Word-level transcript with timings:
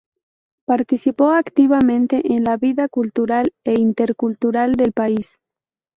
Participó 0.65 1.29
activamente 1.29 2.33
en 2.33 2.45
la 2.45 2.57
vida 2.57 2.87
cultural 2.89 3.53
e 3.63 3.75
intelectual 3.79 4.73
del 4.73 4.93
país. 4.93 5.37